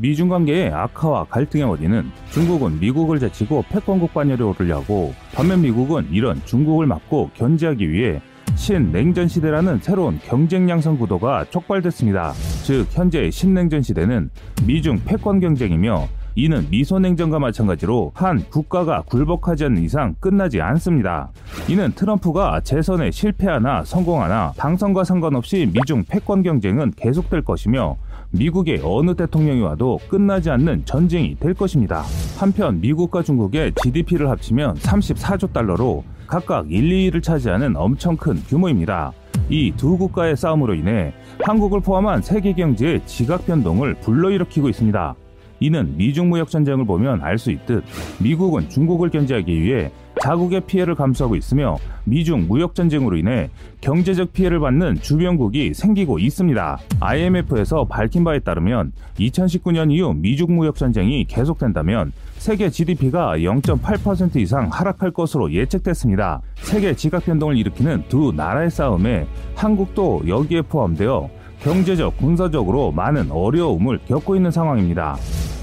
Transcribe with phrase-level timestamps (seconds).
[0.00, 6.86] 미중 관계의 악화와 갈등의 원인은 중국은 미국을 제치고 패권국 반열에 오르려고 반면 미국은 이런 중국을
[6.86, 8.22] 막고 견제하기 위해
[8.54, 12.32] 신냉전 시대라는 새로운 경쟁 양성 구도가 촉발됐습니다.
[12.64, 14.30] 즉 현재의 신냉전 시대는
[14.66, 21.30] 미중 패권 경쟁이며 이는 미소냉전과 마찬가지로 한 국가가 굴복하지 않는 이상 끝나지 않습니다.
[21.68, 27.96] 이는 트럼프가 재선에 실패하나 성공하나 당선과 상관없이 미중 패권 경쟁은 계속될 것이며
[28.32, 32.04] 미국의 어느 대통령이 와도 끝나지 않는 전쟁이 될 것입니다.
[32.38, 39.12] 한편 미국과 중국의 GDP를 합치면 34조 달러로 각각 1, 2위를 차지하는 엄청 큰 규모입니다.
[39.48, 41.12] 이 두 국가의 싸움으로 인해
[41.42, 45.14] 한국을 포함한 세계 경제의 지각 변동을 불러일으키고 있습니다.
[45.62, 47.82] 이는 미중 무역 전쟁을 보면 알 수 있듯
[48.20, 49.90] 미국은 중국을 견제하기 위해
[50.22, 56.78] 자국의 피해를 감수하고 있으며 미중 무역 전쟁으로 인해 경제적 피해를 받는 주변국이 생기고 있습니다.
[57.00, 65.10] IMF에서 밝힌 바에 따르면 2019년 이후 미중 무역 전쟁이 계속된다면 세계 GDP가 0.8% 이상 하락할
[65.10, 66.40] 것으로 예측됐습니다.
[66.56, 71.28] 세계 지각 변동을 일으키는 두 나라의 싸움에 한국도 여기에 포함되어
[71.62, 75.16] 경제적, 군사적으로 많은 어려움을 겪고 있는 상황입니다.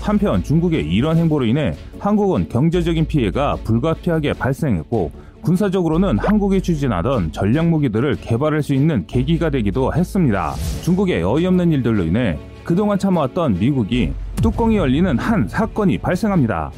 [0.07, 8.15] 한편 중국의 이런 행보로 인해 한국은 경제적인 피해가 불가피하게 발생했고 군사적으로는 한국이 추진하던 전략 무기들을
[8.21, 10.53] 개발할 수 있는 계기가 되기도 했습니다.
[10.83, 16.71] 중국의 어이없는 일들로 인해 그동안 참아왔던 미국이 뚜껑이 열리는 한 사건이 발생합니다.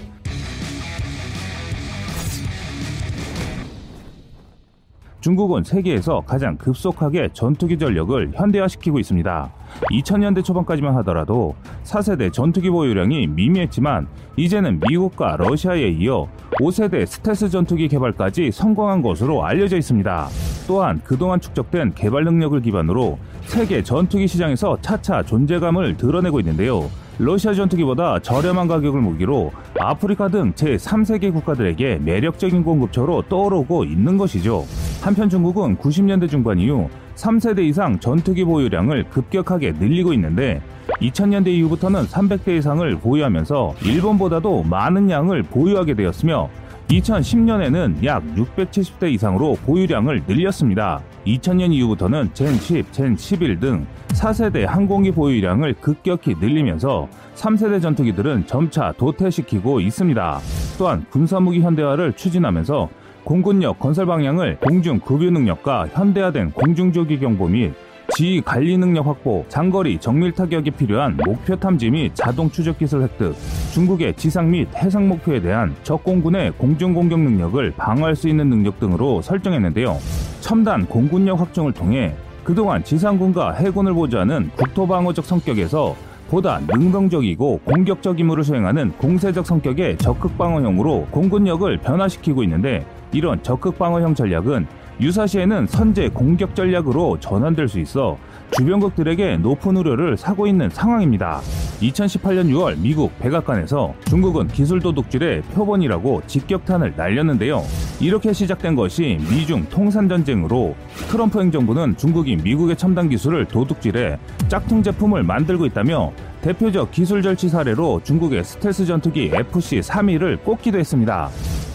[5.22, 9.59] 중국은 세계에서 가장 급속하게 전투기 전력을 현대화시키고 있습니다.
[9.92, 16.28] 2000년대 초반까지만 하더라도 4세대 전투기 보유량이 미미했지만 이제는 미국과 러시아에 이어
[16.60, 20.28] 5세대 스텔스 전투기 개발까지 성공한 것으로 알려져 있습니다.
[20.68, 26.90] 또한 그동안 축적된 개발 능력을 기반으로 세계 전투기 시장에서 차차 존재감을 드러내고 있는데요.
[27.18, 34.66] 러시아 전투기보다 저렴한 가격을 무기로 아프리카 등 제3세계 국가들에게 매력적인 공급처로 떠오르고 있는 것이죠.
[35.02, 36.88] 한편 중국은 90년대 중반 이후
[37.20, 40.62] 3세대 이상 전투기 보유량을 급격하게 늘리고 있는데
[41.02, 46.50] 2000년대 이후부터는 300대 이상을 보유하면서 일본보다도 많은 양을 보유하게 되었으며
[46.90, 51.02] 2010년에는 약 670대 이상으로 보유량을 늘렸습니다.
[51.28, 59.82] 2000년 이후부터는 젠 10, 젠11 등 4세대 항공기 보유량을 급격히 늘리면서 3세대 전투기들은 점차 도태시키고
[59.82, 60.40] 있습니다.
[60.80, 62.90] 또한 군사무기 현대화를 추진하면서
[63.24, 67.74] 공군력 건설 방향을 공중 급유 능력과 현대화된 공중조기 경보 및
[68.16, 73.36] 지휘 관리 능력 확보, 장거리 정밀 타격이 필요한 목표 탐지 및 자동 추적 기술 획득,
[73.72, 79.22] 중국의 지상 및 해상 목표에 대한 적공군의 공중 공격 능력을 방어할 수 있는 능력 등으로
[79.22, 79.98] 설정했는데요.
[80.42, 85.96] 첨단 공군력 확충을 통해 그동안 지상군과 해군을 보좌하는 국토방어적 성격에서
[86.30, 94.68] 보다 능동적이고 공격적 임무를 수행하는 공세적 성격의 적극방어형으로 공군력을 변화시키고 있는데 이런 적극 방어형 전략은
[95.02, 98.18] 유사시에는 선제 공격 전략으로 전환될 수 있어
[98.52, 101.40] 주변국들에게 높은 우려를 사고 있는 상황입니다.
[101.82, 107.64] 2018년 6월 미국 백악관에서 중국은 기술 도둑질의 표본이라고 직격탄을 날렸는데요.
[108.02, 110.76] 이렇게 시작된 것이 미중 통산 전쟁으로
[111.10, 118.02] 트럼프 행정부는 중국이 미국의 첨단 기술을 도둑질해 짝퉁 제품을 만들고 있다며 대표적 기술 절취 사례로
[118.04, 121.30] 중국의 스텔스 전투기 FC-31을 꼽기도 했습니다.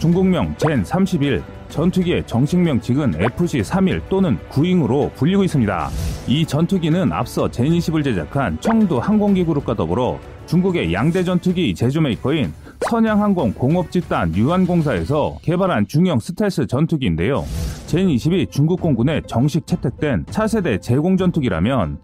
[0.05, 5.89] 중국명 젠 31, 전투기의 정식 명칭은 FC-31 또는 구잉으로 불리고 있습니다.
[6.27, 13.53] 이 전투기는 앞서 젠20을 제작한 청도 항공기 그룹과 더불어 중국의 양대 전투기 제조 메이커인 선양항공
[13.53, 17.43] 공업집단 유한공사에서 개발한 중형 스텔스 전투기인데요.
[17.87, 21.97] 젠20이 중국 공군에 정식 채택된 차세대 제공 전투기라면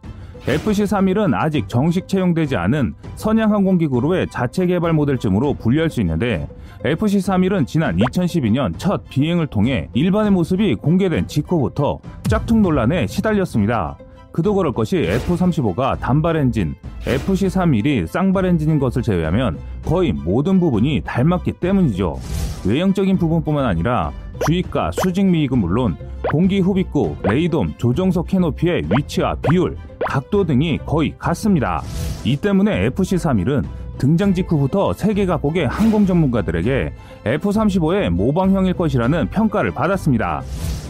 [0.47, 6.47] FC-31은 아직 정식 채용되지 않은 선양항공기 그룹의 자체 개발 모델쯤으로 분류할 수 있는데
[6.83, 13.97] FC-31은 지난 2012년 첫 비행을 통해 일반에 모습이 공개된 직후부터 짝퉁 논란에 시달렸습니다.
[14.31, 21.53] 그도 그럴 것이 F-35가 단발 엔진, FC-31이 쌍발 엔진인 것을 제외하면 거의 모든 부분이 닮았기
[21.53, 22.17] 때문이죠.
[22.66, 24.11] 외형적인 부분뿐만 아니라
[24.46, 25.95] 주익과 수직 미익은 물론
[26.31, 29.75] 공기 흡입구, 레이돔, 조종석 캐노피의 위치와 비율,
[30.07, 31.81] 각도 등이 거의 같습니다.
[32.23, 36.91] 이 때문에 FC-31은 등장 직후부터 세계 각국의 항공 전문가들에게
[37.23, 40.41] F-35의 모방형일 것이라는 평가를 받았습니다.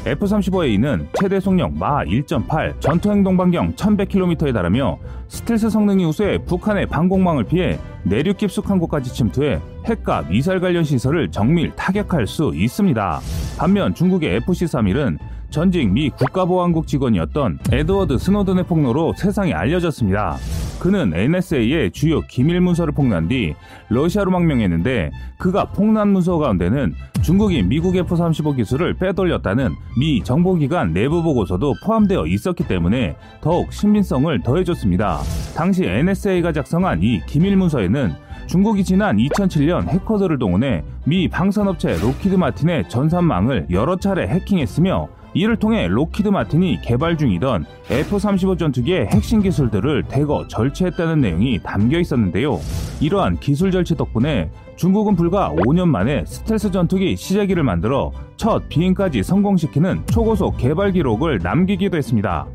[0.05, 4.97] F-35A는 최대 속력 마하 1.8, 전투 행동 반경 1100km에 달하며
[5.27, 11.75] 스텔스 성능이 우수해 북한의 방공망을 피해 내륙 깊숙한 곳까지 침투해 핵과 미사일 관련 시설을 정밀
[11.75, 13.19] 타격할 수 있습니다.
[13.57, 15.17] 반면 중국의 FC-31은
[15.49, 20.37] 전직 미 국가보안국 직원이었던 에드워드 스노든의 폭로로 세상에 알려졌습니다.
[20.81, 23.53] 그는 NSA의 주요 기밀 문서를 폭로한 뒤
[23.89, 29.69] 러시아로 망명했는데 그가 폭로한 문서 가운데는 중국이 미국 F-35 기술을 빼돌렸다는
[29.99, 35.19] 미 정보기관 내부 보고서도 포함되어 있었기 때문에 더욱 신빙성을 더해줬습니다.
[35.55, 38.15] 당시 NSA가 작성한 이 기밀 문서에는
[38.47, 45.87] 중국이 지난 2007년 해커들을 동원해 미 방산업체 록히드 마틴의 전산망을 여러 차례 해킹했으며 이를 통해
[45.87, 52.59] 록히드 마틴이 개발 중이던 F-35 전투기의 핵심 기술들을 대거 절취했다는 내용이 담겨 있었는데요.
[52.99, 60.03] 이러한 기술 절취 덕분에 중국은 불과 5년 만에 스텔스 전투기 시제기를 만들어 첫 비행까지 성공시키는
[60.07, 62.47] 초고속 개발 기록을 남기기도 했습니다.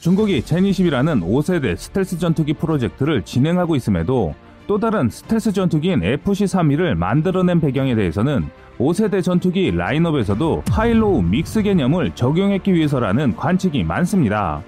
[0.00, 4.34] 중국이 젠20이라는 5세대 스텔스 전투기 프로젝트를 진행하고 있음에도
[4.68, 12.74] 또 다른 스텔스 전투기인 FC-31을 만들어낸 배경에 대해서는 5세대 전투기 라인업에서도 high-low mix 개념을 적용하기
[12.74, 14.62] 위해서라는 관측이 많습니다.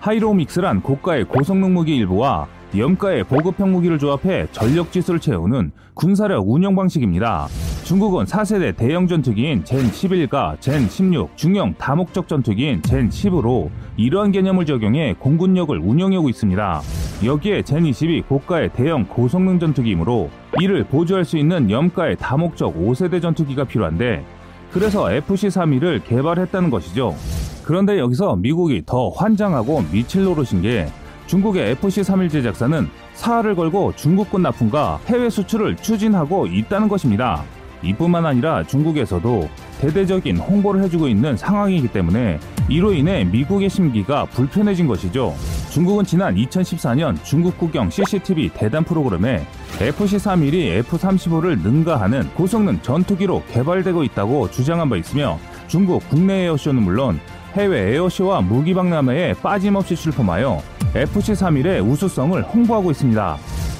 [0.00, 2.46] high-low mix란 고가의 고성능 무기 일부와
[2.76, 7.48] 염가의 보급형 무기를 조합해 전력 지수를 채우는 군사력 운영 방식입니다.
[7.90, 15.16] 중국은 4세대 대형 전투기인 젠 11과 젠16 중형 다목적 전투기인 젠 10으로 이러한 개념을 적용해
[15.18, 16.82] 공군력을 운영하고 있습니다.
[17.24, 23.64] 여기에 젠 20이 고가의 대형 고성능 전투기이므로 이를 보조할 수 있는 염가의 다목적 5세대 전투기가
[23.64, 24.24] 필요한데
[24.70, 27.16] 그래서 FC-31을 개발했다는 것이죠.
[27.64, 30.86] 그런데 여기서 미국이 더 환장하고 미칠 노릇인 게
[31.26, 37.42] 중국의 FC-31 제작사는 사활을 걸고 중국군 납품과 해외 수출을 추진하고 있다는 것입니다.
[37.82, 39.48] 이뿐만 아니라 중국에서도
[39.80, 42.38] 대대적인 홍보를 해주고 있는 상황이기 때문에
[42.68, 45.34] 이로 인해 미국의 심기가 불편해진 것이죠.
[45.70, 49.46] 중국은 지난 2014년 중국 국영 CCTV 대단 프로그램에
[49.78, 55.38] FC-31이 F-35를 능가하는 고성능 전투기로 개발되고 있다고 주장한 바 있으며
[55.68, 57.18] 중국 국내 에어쇼는 물론
[57.54, 60.62] 해외 에어쇼와 무기박람회에 빠짐없이 출품하여
[60.94, 63.36] FC-31의 우수성을 홍보하고 있습니다.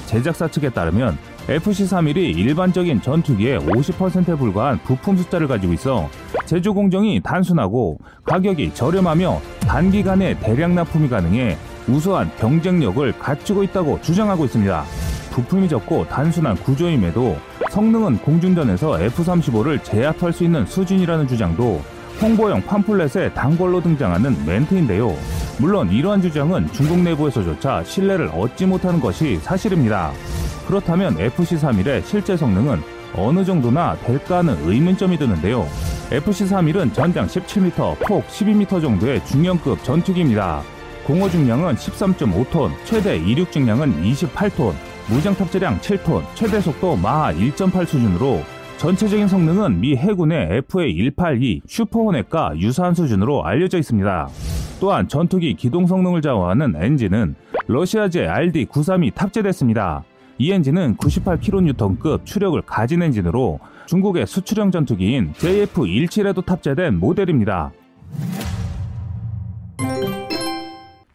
[0.07, 1.17] 제작사 측에 따르면
[1.47, 6.09] FC-31이 일반적인 전투기의 50%에 불과한 부품 숫자를 가지고 있어
[6.45, 11.57] 제조 공정이 단순하고 가격이 저렴하며 단기간에 대량 납품이 가능해
[11.87, 14.83] 우수한 경쟁력을 갖추고 있다고 주장하고 있습니다.
[15.31, 17.37] 부품이 적고 단순한 구조임에도
[17.69, 21.81] 성능은 공중전에서 F-35를 제압할 수 있는 수준이라는 주장도
[22.21, 25.15] 홍보용 팜플렛에 단골로 등장하는 멘트인데요.
[25.57, 30.11] 물론 이러한 주장은 중국 내부에서조차 신뢰를 얻지 못하는 것이 사실입니다.
[30.67, 32.81] 그렇다면 FC-31의 실제 성능은
[33.15, 35.67] 어느 정도나 될까 하는 의문점이 드는데요.
[36.11, 40.61] FC-31은 전장 17m, 폭 12m 정도의 중형급 전투기입니다.
[41.05, 44.73] 공허 중량은 13.5톤, 최대 이륙 중량은 28톤,
[45.07, 48.43] 무장 탑재량 7톤, 최대 속도 마하 1.8 수준으로
[48.81, 54.27] 전체적인 성능은 미 해군의 FA-182 슈퍼호넷과 유사한 수준으로 알려져 있습니다.
[54.79, 57.35] 또한 전투기 기동 성능을 좌우하는 엔진은
[57.67, 60.03] 러시아제 RD-93이 탑재됐습니다.
[60.39, 67.71] 이 엔진은 98kN급 추력을 가진 엔진으로 중국의 수출형 전투기인 JF-17에도 탑재된 모델입니다.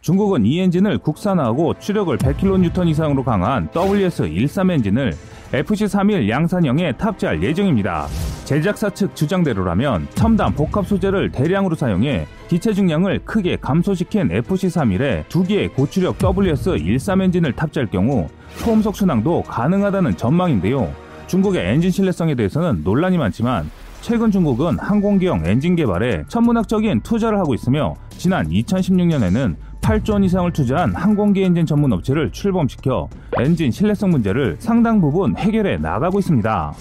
[0.02, 5.14] 중국은 이 엔진을 국산화하고 추력을 100kN 이상으로 강한 WS-13 엔진을
[5.62, 8.06] FC-31 양산형에 탑재할 예정입니다.
[8.44, 15.68] 제작사 측 주장대로라면 첨단 복합 소재를 대량으로 사용해 기체 중량을 크게 감소시킨 FC-31에 두 개의
[15.68, 20.92] 고추력 WS-13 엔진을 탑재할 경우 초음속 순항도 가능하다는 전망인데요.
[21.26, 23.70] 중국의 엔진 신뢰성에 대해서는 논란이 많지만
[24.02, 29.56] 최근 중국은 항공기형 엔진 개발에 천문학적인 투자를 하고 있으며 지난 2016년에는
[29.86, 35.76] 8조 원 이상을 투자한 항공기 엔진 전문 업체를 출범시켜 엔진 신뢰성 문제를 상당 부분 해결해
[35.76, 36.72] 나가고 있습니다.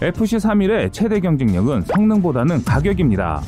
[0.00, 3.42] FC-31의 최대 경쟁력은 성능보다는 가격입니다.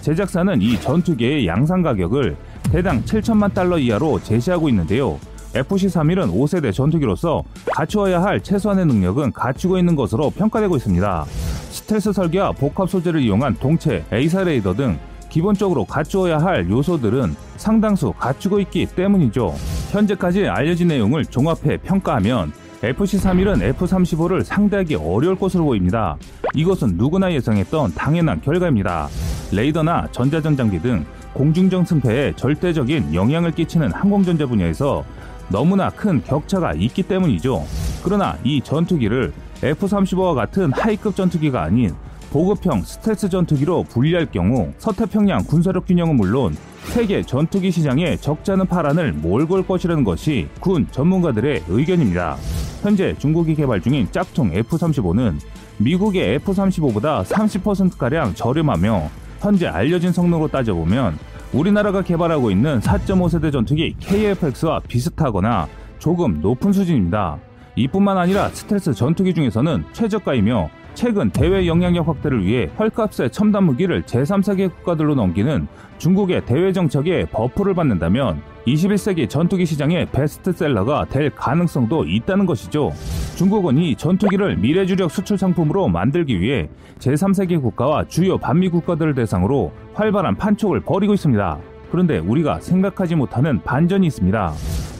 [0.00, 2.36] 제작사는 이 전투기의 양산 가격을
[2.72, 5.18] 대당 7천만 달러 이하로 제시하고 있는데요.
[5.52, 11.24] FC-31은 5세대 전투기로서 갖추어야 할 최소한의 능력은 갖추고 있는 것으로 평가되고 있습니다.
[11.28, 14.98] 스텔스 설계와 복합 소재를 이용한 동체, AESA 레이더 등
[15.34, 19.52] 기본적으로 갖추어야 할 요소들은 상당수 갖추고 있기 때문이죠.
[19.90, 26.16] 현재까지 알려진 내용을 종합해 평가하면 FC-31은 F-35를 상대하기 어려울 것으로 보입니다.
[26.54, 29.08] 이것은 누구나 예상했던 당연한 결과입니다.
[29.50, 35.02] 레이더나 전자전 장비 등 공중전 승패에 절대적인 영향을 끼치는 항공전자 분야에서
[35.48, 37.64] 너무나 큰 격차가 있기 때문이죠.
[38.04, 39.32] 그러나 이 전투기를
[39.64, 41.92] F-35와 같은 하이급 전투기가 아닌
[42.34, 49.64] 보급형 스텔스 전투기로 분리할 경우 서태평양 군사력 균형은 물론 세계 전투기 시장에 적잖은 파란을 몰걸
[49.64, 52.36] 것이라는 것이 군 전문가들의 의견입니다.
[52.82, 55.36] 현재 중국이 개발 중인 짝퉁 F-35는
[55.78, 61.16] 미국의 F-35보다 30%가량 저렴하며 현재 알려진 성능으로 따져보면
[61.52, 65.68] 우리나라가 개발하고 있는 4.5세대 전투기 KF-X와 비슷하거나
[66.00, 67.38] 조금 높은 수준입니다.
[67.76, 74.72] 이뿐만 아니라 스텔스 전투기 중에서는 최저가이며 최근 대외 영향력 확대를 위해 헐값의 첨단 무기를 제3세계
[74.72, 75.66] 국가들로 넘기는
[75.98, 82.92] 중국의 대외 정책에 buff를 받는다면 21세기 전투기 시장의 베스트셀러가 될 가능성도 있다는 것이죠.
[83.36, 90.36] 중국은 이 전투기를 미래주력 수출 상품으로 만들기 위해 제3세계 국가와 주요 반미 국가들을 대상으로 활발한
[90.36, 91.58] 판촉을 벌이고 있습니다.
[91.90, 94.52] 그런데 우리가 생각하지 못하는 반전이 있습니다.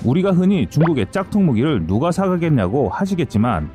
[0.05, 3.71] 우리가 흔히 중국의 짝퉁 무기를 누가 사가겠냐고 하시겠지만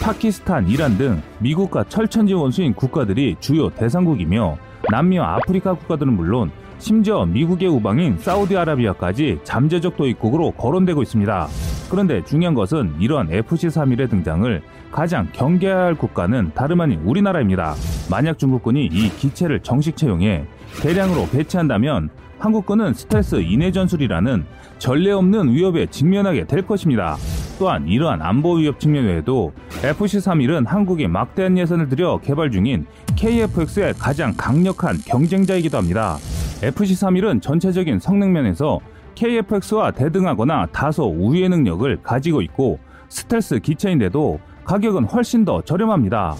[0.00, 4.56] 파키스탄, 이란 등 미국과 철천지 원수인 국가들이 주요 대상국이며
[4.90, 11.48] 남미와 아프리카 국가들은 물론 심지어 미국의 우방인 사우디아라비아까지 잠재적 도입국으로 거론되고 있습니다.
[11.90, 17.74] 그런데 중요한 것은 이러한 FC-31의 등장을 가장 경계해야 할 국가는 다름 아닌 우리나라입니다.
[18.10, 20.44] 만약 중국군이 이 기체를 정식 채용해
[20.82, 24.44] 대량으로 배치한다면 한국군은 스텔스 인해 전술이라는
[24.78, 27.16] 전례 없는 위협에 직면하게 될 것입니다.
[27.58, 34.34] 또한 이러한 안보 위협 측면 외에도 FC-31은 한국이 막대한 예산을 들여 개발 중인 KF-X의 가장
[34.36, 36.16] 강력한 경쟁자이기도 합니다.
[36.62, 38.80] FC-31은 전체적인 성능 면에서
[39.14, 46.34] KF-X와 대등하거나 다소 우위의 능력을 가지고 있고 스텔스 기체인데도 가격은 훨씬 더 저렴합니다.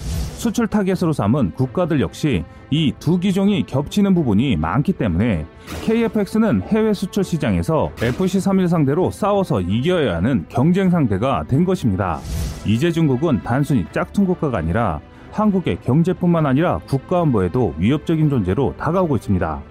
[0.45, 5.47] 수출 타겟으로 삼은 국가들 역시 이 두 기종이 겹치는 부분이 많기 때문에
[5.85, 12.19] KFX는 해외 수출 시장에서 FC-31 상대로 싸워서 이겨야 하는 경쟁 상대가 된 것입니다.
[12.67, 15.01] 이제 중국은 단순히 짝퉁 국가가 아니라
[15.33, 19.63] 한국의 경제뿐만 아니라 국가 안보에도 위협적인 존재로 다가오고 있습니다.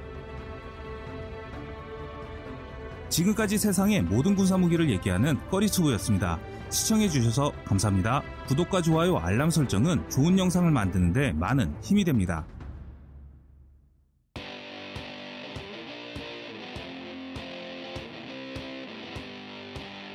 [3.09, 6.39] 지금까지 세상의 모든 군사 무기를 얘기하는 꺼리투브였습니다.
[6.73, 8.21] 시청해주셔서 감사합니다.
[8.47, 12.45] 구독과 좋아요, 알람 설정은 좋은 영상을 만드는데 많은 힘이 됩니다.